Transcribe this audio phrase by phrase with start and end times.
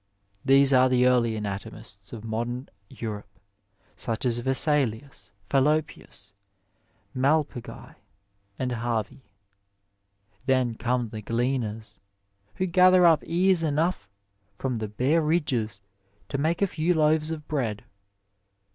[0.43, 3.37] These are the early anatomists of modem Europe,
[3.95, 6.33] such as Vesalius, Fallopius,
[7.15, 7.93] Malpighi,
[8.57, 9.21] and Harvey.
[10.47, 11.99] Then come the gleaners,
[12.55, 14.09] who gather up ears enough
[14.55, 15.83] from the bare ridges
[16.29, 17.83] to make a few loaves of bread.